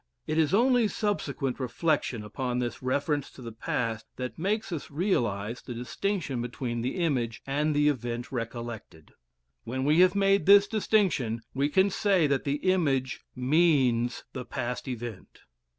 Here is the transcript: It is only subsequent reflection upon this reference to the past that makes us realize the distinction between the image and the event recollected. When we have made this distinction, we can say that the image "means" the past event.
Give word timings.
It 0.25 0.39
is 0.39 0.51
only 0.51 0.87
subsequent 0.87 1.59
reflection 1.59 2.23
upon 2.23 2.57
this 2.57 2.81
reference 2.81 3.29
to 3.33 3.41
the 3.43 3.51
past 3.51 4.07
that 4.15 4.35
makes 4.39 4.71
us 4.71 4.89
realize 4.89 5.61
the 5.61 5.75
distinction 5.75 6.41
between 6.41 6.81
the 6.81 6.95
image 6.95 7.43
and 7.45 7.75
the 7.75 7.87
event 7.87 8.31
recollected. 8.31 9.13
When 9.63 9.85
we 9.85 9.99
have 9.99 10.15
made 10.15 10.47
this 10.47 10.65
distinction, 10.65 11.43
we 11.53 11.69
can 11.69 11.91
say 11.91 12.25
that 12.25 12.45
the 12.45 12.71
image 12.73 13.21
"means" 13.35 14.23
the 14.33 14.43
past 14.43 14.87
event. 14.87 15.41